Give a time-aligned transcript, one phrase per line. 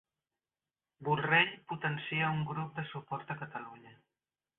[1.09, 3.93] Borrell potencia a un grup de suport a Catalunya